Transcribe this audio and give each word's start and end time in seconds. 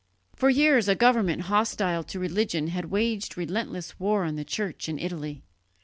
For 0.35 0.49
years 0.49 0.87
a 0.87 0.95
government 0.95 1.43
hostile 1.43 2.03
to 2.05 2.17
religion 2.17 2.69
had 2.69 2.85
waged 2.85 3.37
relentless 3.37 3.99
war 3.99 4.23
on 4.23 4.35
the 4.35 4.43
Church 4.43 4.89
in 4.89 4.97
Italy. 4.97 5.43